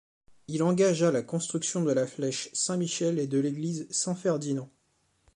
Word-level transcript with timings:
Il 0.47 0.63
engagea 0.63 1.11
la 1.11 1.21
construction 1.21 1.83
de 1.83 1.91
la 1.91 2.07
flèche 2.07 2.49
Saint-Michel 2.53 3.19
et 3.19 3.27
de 3.27 3.37
l'église 3.37 3.85
Saint 3.91 4.15
Ferdinand. 4.15 4.67